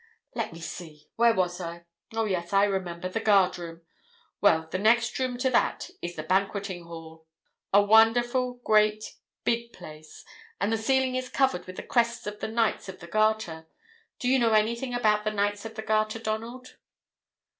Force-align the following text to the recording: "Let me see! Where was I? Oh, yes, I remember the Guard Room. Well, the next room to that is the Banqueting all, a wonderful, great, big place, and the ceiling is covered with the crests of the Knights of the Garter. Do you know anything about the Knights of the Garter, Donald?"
"Let 0.33 0.51
me 0.51 0.59
see! 0.61 1.11
Where 1.15 1.35
was 1.35 1.61
I? 1.61 1.85
Oh, 2.15 2.25
yes, 2.25 2.53
I 2.53 2.63
remember 2.63 3.07
the 3.07 3.19
Guard 3.19 3.59
Room. 3.59 3.81
Well, 4.41 4.65
the 4.67 4.79
next 4.79 5.19
room 5.19 5.37
to 5.37 5.51
that 5.51 5.91
is 6.01 6.15
the 6.15 6.23
Banqueting 6.23 6.87
all, 6.87 7.27
a 7.71 7.83
wonderful, 7.83 8.59
great, 8.65 9.03
big 9.43 9.73
place, 9.73 10.25
and 10.59 10.73
the 10.73 10.77
ceiling 10.79 11.13
is 11.15 11.29
covered 11.29 11.67
with 11.67 11.75
the 11.75 11.83
crests 11.83 12.25
of 12.25 12.39
the 12.39 12.47
Knights 12.47 12.89
of 12.89 12.99
the 12.99 13.05
Garter. 13.05 13.67
Do 14.17 14.27
you 14.27 14.39
know 14.39 14.53
anything 14.53 14.95
about 14.95 15.23
the 15.23 15.29
Knights 15.29 15.65
of 15.65 15.75
the 15.75 15.83
Garter, 15.83 16.17
Donald?" 16.17 16.77